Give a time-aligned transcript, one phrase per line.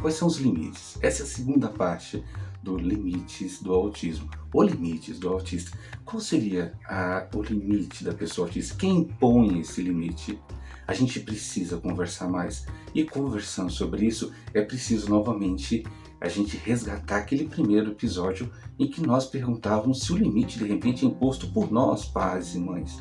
[0.00, 0.98] Quais são os limites?
[1.00, 2.22] Essa é a segunda parte
[2.62, 4.28] do limites do autismo.
[4.52, 5.76] O limites do autista.
[6.04, 8.76] Qual seria a, o limite da pessoa autista?
[8.76, 10.38] Quem impõe esse limite?
[10.86, 12.66] A gente precisa conversar mais.
[12.94, 15.84] E conversando sobre isso, é preciso novamente
[16.20, 21.04] a gente resgatar aquele primeiro episódio em que nós perguntávamos se o limite de repente
[21.04, 22.98] é imposto por nós, pais e mães.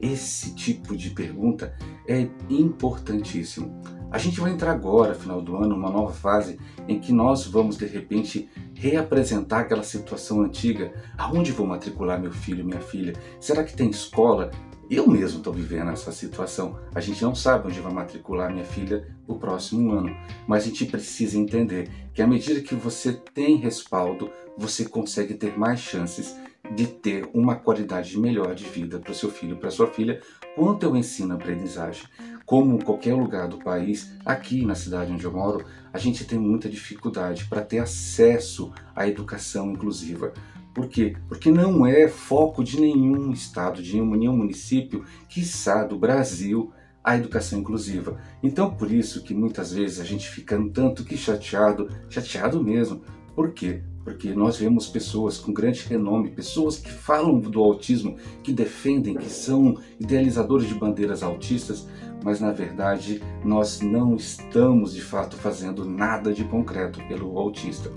[0.00, 1.76] Esse tipo de pergunta
[2.06, 3.80] é importantíssimo.
[4.10, 6.58] A gente vai entrar agora, final do ano, numa nova fase
[6.88, 10.92] em que nós vamos de repente reapresentar aquela situação antiga.
[11.18, 13.12] Aonde vou matricular meu filho, minha filha?
[13.38, 14.50] Será que tem escola?
[14.90, 16.78] Eu mesmo estou vivendo essa situação.
[16.94, 20.16] A gente não sabe onde vai matricular minha filha o próximo ano,
[20.46, 25.58] mas a gente precisa entender que à medida que você tem respaldo, você consegue ter
[25.58, 26.34] mais chances
[26.74, 30.20] de ter uma qualidade melhor de vida para o seu filho, para sua filha,
[30.54, 32.04] quanto ao ensino-aprendizagem.
[32.48, 36.66] Como qualquer lugar do país, aqui na cidade onde eu moro, a gente tem muita
[36.66, 40.32] dificuldade para ter acesso à educação inclusiva.
[40.72, 41.14] Por quê?
[41.28, 46.72] Porque não é foco de nenhum estado, de nenhum município, quiçá do Brasil,
[47.04, 48.18] a educação inclusiva.
[48.42, 53.02] Então, por isso que muitas vezes a gente fica um tanto que chateado, chateado mesmo.
[53.34, 53.82] Por quê?
[54.02, 59.28] Porque nós vemos pessoas com grande renome, pessoas que falam do autismo, que defendem, que
[59.28, 61.86] são idealizadores de bandeiras autistas,
[62.24, 67.90] mas na verdade nós não estamos de fato fazendo nada de concreto pelo autista.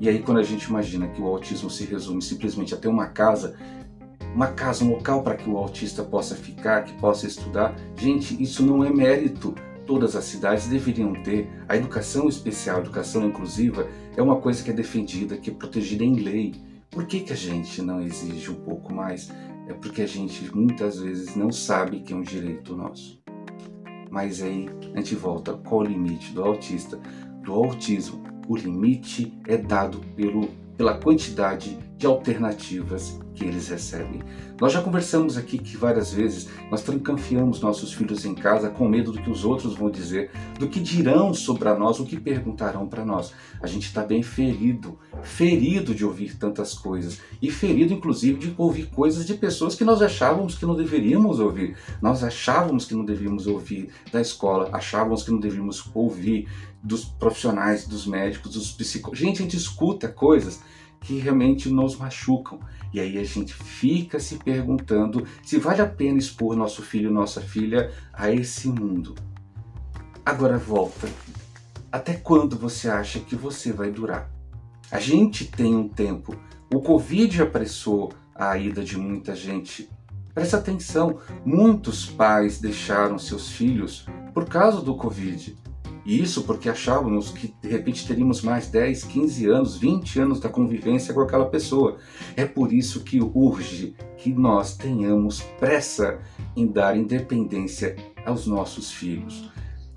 [0.00, 3.06] E aí, quando a gente imagina que o autismo se resume simplesmente a ter uma
[3.06, 3.56] casa,
[4.34, 8.64] uma casa, um local para que o autista possa ficar, que possa estudar, gente, isso
[8.66, 9.54] não é mérito.
[9.86, 11.48] Todas as cidades deveriam ter.
[11.68, 16.02] A educação especial, a educação inclusiva, é uma coisa que é defendida, que é protegida
[16.02, 16.54] em lei.
[16.90, 19.30] Por que, que a gente não exige um pouco mais?
[19.68, 23.23] É porque a gente muitas vezes não sabe que é um direito nosso.
[24.14, 27.00] Mas aí a gente volta qual o limite do autista,
[27.42, 28.22] do autismo.
[28.46, 30.46] O limite é dado pelo,
[30.76, 34.22] pela quantidade de alternativas que eles recebem.
[34.60, 39.12] Nós já conversamos aqui que várias vezes nós trancanfiamos nossos filhos em casa com medo
[39.12, 43.04] do que os outros vão dizer, do que dirão sobre nós, o que perguntarão para
[43.04, 43.32] nós.
[43.60, 48.86] A gente está bem ferido, ferido de ouvir tantas coisas e ferido inclusive de ouvir
[48.86, 51.76] coisas de pessoas que nós achávamos que não deveríamos ouvir.
[52.00, 56.48] Nós achávamos que não devíamos ouvir da escola, achávamos que não devíamos ouvir
[56.82, 59.18] dos profissionais, dos médicos, dos psicólogos.
[59.18, 60.60] Gente, a gente escuta coisas
[61.04, 62.58] que realmente nos machucam.
[62.92, 67.40] E aí a gente fica se perguntando se vale a pena expor nosso filho, nossa
[67.40, 69.14] filha a esse mundo.
[70.24, 71.08] Agora volta.
[71.92, 74.30] Até quando você acha que você vai durar?
[74.90, 76.34] A gente tem um tempo.
[76.72, 79.88] O Covid apressou a ida de muita gente.
[80.34, 85.56] Presta atenção, muitos pais deixaram seus filhos por causa do Covid.
[86.04, 90.48] E isso porque achávamos que de repente teríamos mais 10, 15 anos, 20 anos da
[90.50, 91.96] convivência com aquela pessoa.
[92.36, 96.20] É por isso que urge que nós tenhamos pressa
[96.54, 99.50] em dar independência aos nossos filhos.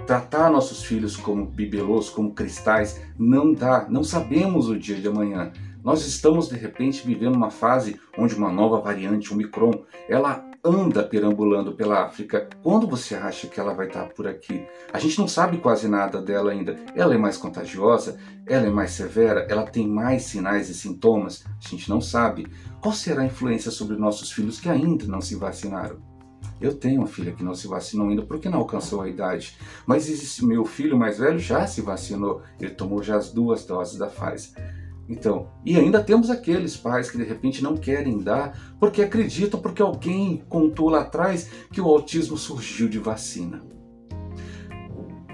[0.05, 5.51] Tratar nossos filhos como bibelôs, como cristais, não dá, não sabemos o dia de amanhã.
[5.83, 9.71] Nós estamos de repente vivendo uma fase onde uma nova variante, o Omicron,
[10.07, 14.65] ela anda perambulando pela África, quando você acha que ela vai estar por aqui?
[14.91, 16.75] A gente não sabe quase nada dela ainda.
[16.93, 18.19] Ela é mais contagiosa?
[18.45, 19.47] Ela é mais severa?
[19.49, 21.43] Ela tem mais sinais e sintomas?
[21.45, 22.47] A gente não sabe.
[22.81, 25.97] Qual será a influência sobre nossos filhos que ainda não se vacinaram?
[26.59, 29.57] Eu tenho uma filha que não se vacinou ainda porque não alcançou a idade.
[29.85, 32.41] Mas esse meu filho mais velho já se vacinou.
[32.59, 34.76] Ele tomou já as duas doses da Pfizer.
[35.09, 39.81] Então, e ainda temos aqueles pais que de repente não querem dar porque acreditam porque
[39.81, 43.61] alguém contou lá atrás que o autismo surgiu de vacina.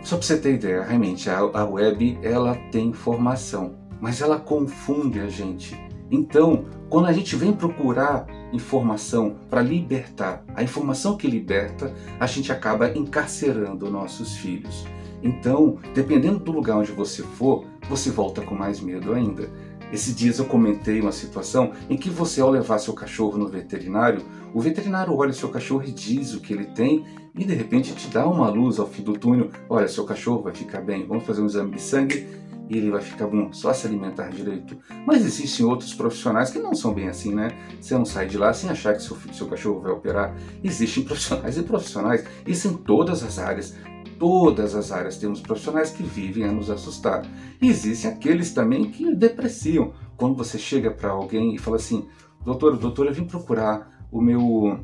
[0.03, 5.19] Só para você ter ideia, realmente a, a web ela tem informação, mas ela confunde
[5.19, 5.75] a gente.
[6.11, 12.51] Então, quando a gente vem procurar informação para libertar, a informação que liberta, a gente
[12.51, 14.85] acaba encarcerando nossos filhos.
[15.23, 19.49] Então, dependendo do lugar onde você for, você volta com mais medo ainda.
[19.91, 24.21] Esses dias eu comentei uma situação em que você, ao levar seu cachorro no veterinário,
[24.53, 27.05] o veterinário olha seu cachorro e diz o que ele tem
[27.35, 30.53] e de repente te dá uma luz ao fim do túnel: olha, seu cachorro vai
[30.53, 32.27] ficar bem, vamos fazer um exame de sangue
[32.69, 34.77] e ele vai ficar bom, só se alimentar direito.
[35.05, 37.49] Mas existem outros profissionais que não são bem assim, né?
[37.79, 40.35] Você não sai de lá sem achar que seu, seu cachorro vai operar.
[40.63, 43.75] Existem profissionais e profissionais, isso em todas as áreas
[44.19, 47.25] todas as áreas temos profissionais que vivem a nos assustar.
[47.61, 49.93] E existem aqueles também que depreciam.
[50.17, 52.07] Quando você chega para alguém e fala assim,
[52.43, 54.79] doutor, doutor, eu vim procurar o meu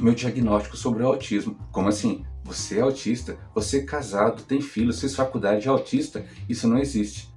[0.00, 1.56] meu diagnóstico sobre o autismo.
[1.70, 2.24] Como assim?
[2.44, 7.28] Você é autista, você é casado, tem filhos, fez faculdade de autista, isso não existe.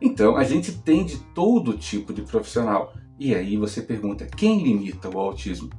[0.00, 2.92] Então a gente tem de todo tipo de profissional.
[3.18, 5.70] E aí você pergunta: quem limita o autismo?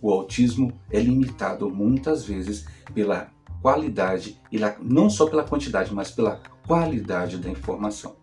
[0.00, 3.30] O autismo é limitado muitas vezes pela
[3.64, 8.14] qualidade e não só pela quantidade, mas pela qualidade da informação.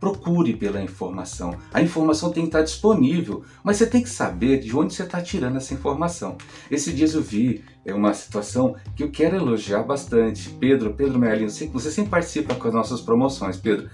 [0.00, 1.56] Procure pela informação.
[1.72, 5.22] A informação tem que estar disponível, mas você tem que saber de onde você está
[5.22, 6.36] tirando essa informação.
[6.68, 10.50] Esse dias eu vi é uma situação que eu quero elogiar bastante.
[10.50, 13.88] Pedro, Pedro Merlin, você sempre participa com as nossas promoções, Pedro.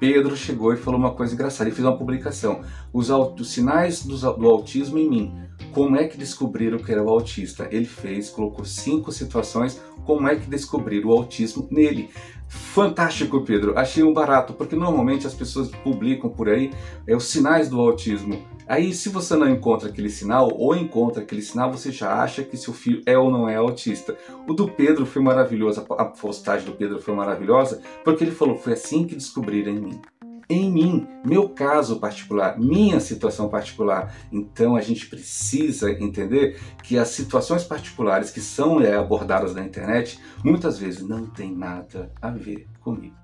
[0.00, 1.68] Pedro chegou e falou uma coisa engraçada.
[1.68, 2.62] Ele fez uma publicação:
[2.92, 5.44] os, os sinais do autismo em mim.
[5.74, 7.66] Como é que descobriram que era o autista?
[7.68, 9.82] Ele fez, colocou cinco situações.
[10.06, 12.10] Como é que descobriram o autismo nele?
[12.46, 13.76] Fantástico, Pedro.
[13.76, 16.70] Achei um barato, porque normalmente as pessoas publicam por aí
[17.08, 18.40] é, os sinais do autismo.
[18.68, 22.56] Aí, se você não encontra aquele sinal ou encontra aquele sinal, você já acha que
[22.56, 24.16] seu filho é ou não é autista.
[24.46, 28.74] O do Pedro foi maravilhoso, a postagem do Pedro foi maravilhosa, porque ele falou: foi
[28.74, 30.00] assim que descobriram em mim.
[30.48, 34.14] Em mim, meu caso particular, minha situação particular.
[34.30, 40.18] Então a gente precisa entender que as situações particulares que são é, abordadas na internet
[40.44, 43.16] muitas vezes não tem nada a ver comigo.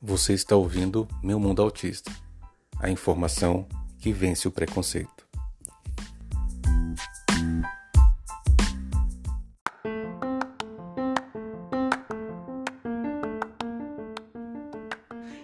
[0.00, 2.12] Você está ouvindo Meu Mundo Autista
[2.78, 3.66] a informação
[3.98, 5.13] que vence o preconceito.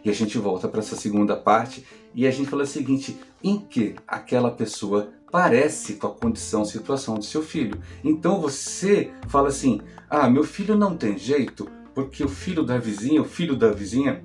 [0.05, 3.59] E a gente volta para essa segunda parte e a gente fala o seguinte: em
[3.59, 7.81] que aquela pessoa parece com a condição, situação do seu filho.
[8.03, 13.21] Então você fala assim: ah, meu filho não tem jeito porque o filho da vizinha,
[13.21, 14.23] o filho da vizinha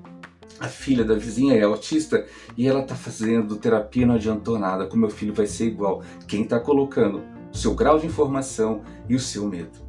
[0.58, 2.24] a filha da vizinha é autista
[2.56, 6.02] e ela está fazendo terapia não adiantou nada, com meu filho vai ser igual.
[6.26, 9.85] Quem está colocando o seu grau de informação e o seu medo.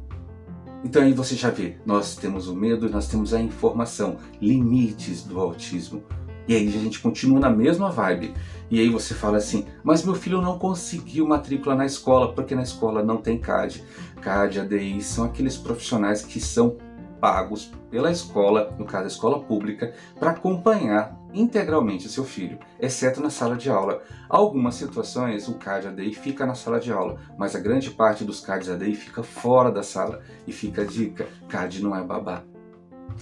[0.84, 5.40] Então aí você já vê, nós temos o medo nós temos a informação, limites do
[5.40, 6.02] autismo.
[6.46, 8.32] E aí a gente continua na mesma vibe.
[8.70, 12.62] E aí você fala assim, mas meu filho não conseguiu matrícula na escola, porque na
[12.62, 13.84] escola não tem CAD.
[14.22, 16.76] CAD, ADI, são aqueles profissionais que são
[17.20, 23.30] pagos pela escola, no caso a escola pública, para acompanhar integralmente seu filho, exceto na
[23.30, 24.02] sala de aula.
[24.28, 28.40] Algumas situações o CAD ADI fica na sala de aula, mas a grande parte dos
[28.40, 30.20] CADs ADI fica fora da sala.
[30.46, 32.42] E fica a dica: CAD não é babá.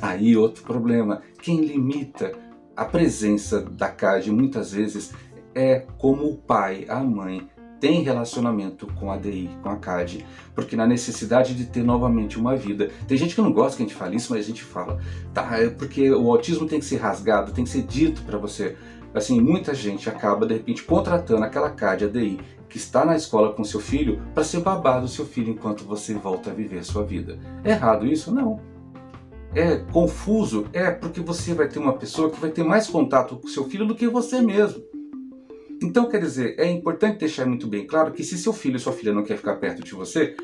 [0.00, 2.32] Aí outro problema, quem limita
[2.76, 5.12] a presença da CAD muitas vezes
[5.54, 7.48] é como o pai, a mãe
[7.80, 10.24] tem relacionamento com a DI, com a CAD,
[10.54, 12.90] porque na necessidade de ter novamente uma vida.
[13.06, 14.98] Tem gente que não gosta que a gente fale isso, mas a gente fala,
[15.32, 15.58] tá?
[15.58, 18.76] É porque o autismo tem que ser rasgado, tem que ser dito para você.
[19.14, 23.52] Assim, muita gente acaba de repente contratando aquela CAD, a DI, que está na escola
[23.52, 26.84] com seu filho, para ser babado do seu filho enquanto você volta a viver a
[26.84, 27.38] sua vida.
[27.64, 28.34] É errado isso?
[28.34, 28.60] Não.
[29.54, 30.66] É confuso?
[30.72, 33.86] É porque você vai ter uma pessoa que vai ter mais contato com seu filho
[33.86, 34.82] do que você mesmo.
[35.82, 38.92] Então, quer dizer, é importante deixar muito bem claro que se seu filho ou sua
[38.92, 40.34] filha não quer ficar perto de você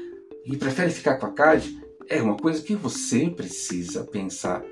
[0.45, 4.63] e prefere ficar com a CAD, é uma coisa que você precisa pensar.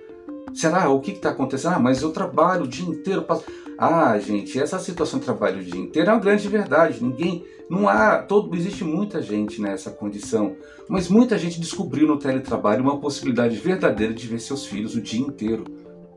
[0.53, 1.75] Será o que está acontecendo?
[1.75, 3.23] Ah, mas eu trabalho o dia inteiro.
[3.23, 3.45] Passo...
[3.79, 7.03] Ah, gente, essa situação de trabalho o dia inteiro é uma grande verdade.
[7.03, 10.57] Ninguém, não há, todo, existe muita gente nessa condição,
[10.89, 15.21] mas muita gente descobriu no teletrabalho uma possibilidade verdadeira de ver seus filhos o dia
[15.21, 15.65] inteiro.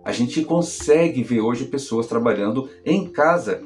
[0.04, 3.62] A gente consegue ver hoje pessoas trabalhando em casa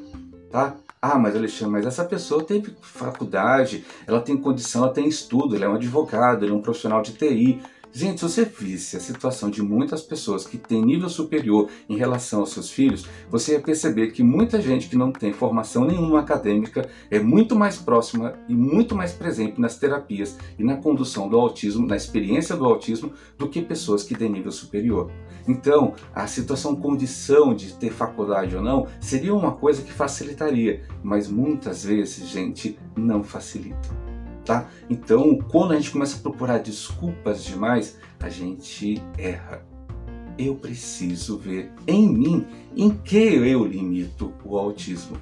[0.50, 0.76] tá?
[1.02, 5.64] Ah, mas Alexandre, mas essa pessoa teve faculdade, ela tem condição, ela tem estudo, ele
[5.64, 7.62] é um advogado, ele é um profissional de TI.
[7.98, 12.42] Gente, se você visse a situação de muitas pessoas que têm nível superior em relação
[12.42, 16.88] aos seus filhos, você ia perceber que muita gente que não tem formação nenhuma acadêmica
[17.10, 21.88] é muito mais próxima e muito mais presente nas terapias e na condução do autismo,
[21.88, 25.10] na experiência do autismo, do que pessoas que têm nível superior.
[25.48, 31.28] Então, a situação condição de ter faculdade ou não seria uma coisa que facilitaria, mas
[31.28, 34.07] muitas vezes, gente, não facilita
[34.48, 34.70] tá?
[34.90, 39.62] Então, quando a gente começa a procurar desculpas demais, a gente erra.
[40.38, 45.18] Eu preciso ver em mim em que eu limito o autismo.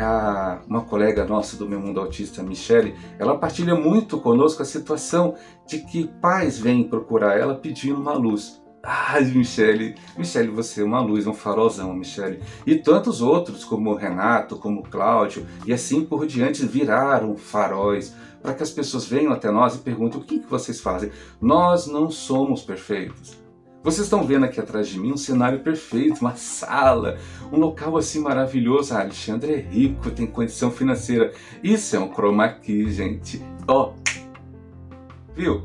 [0.00, 5.36] A, uma colega nossa do meu mundo autista, Michele, ela partilha muito conosco a situação
[5.66, 8.61] de que pais vêm procurar ela pedindo uma luz.
[8.84, 12.40] Ai, Michele, Michele, você é uma luz, um farolzão, Michele.
[12.66, 18.12] E tantos outros, como Renato, como Cláudio, e assim por diante, viraram faróis
[18.42, 21.12] para que as pessoas venham até nós e perguntem o que, que vocês fazem.
[21.40, 23.40] Nós não somos perfeitos.
[23.84, 27.18] Vocês estão vendo aqui atrás de mim um cenário perfeito, uma sala,
[27.52, 28.94] um local assim maravilhoso.
[28.94, 31.32] Ah, Alexandre é rico, tem condição financeira.
[31.62, 33.40] Isso é um chroma key, gente.
[33.66, 33.94] Ó, oh,
[35.36, 35.62] viu?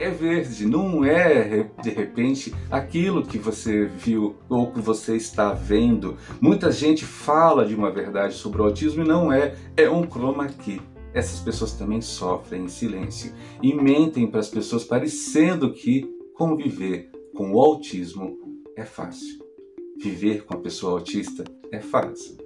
[0.00, 6.16] É verde, não é de repente aquilo que você viu ou que você está vendo.
[6.40, 10.48] Muita gente fala de uma verdade sobre o autismo e não é, é um chroma
[10.48, 10.80] key
[11.12, 17.52] essas pessoas também sofrem em silêncio e mentem para as pessoas parecendo que conviver com
[17.52, 18.38] o autismo
[18.76, 19.44] é fácil.
[20.00, 22.36] Viver com a pessoa autista é fácil.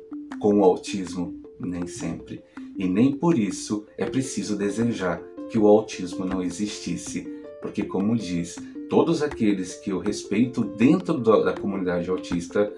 [0.40, 2.42] Com o autismo, nem sempre.
[2.76, 7.33] E nem por isso é preciso desejar que o autismo não existisse,
[7.64, 8.56] porque, como diz,
[8.90, 12.70] todos aqueles que eu respeito dentro da comunidade autista,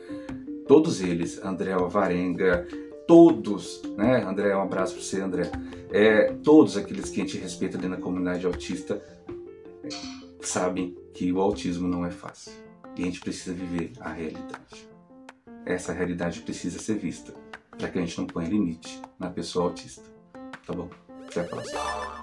[0.69, 2.69] todos eles, André Alvarenga,
[3.05, 5.51] todos, né, André, um abraço para você, André,
[5.91, 9.03] é, todos aqueles que a gente respeita dentro da comunidade autista
[9.83, 9.89] é,
[10.41, 12.53] sabem que o autismo não é fácil
[12.97, 14.89] e a gente precisa viver a realidade.
[15.65, 17.35] Essa realidade precisa ser vista
[17.77, 20.05] para que a gente não ponha limite na pessoa autista.
[20.65, 20.89] Tá bom?
[21.27, 22.16] Até a próxima.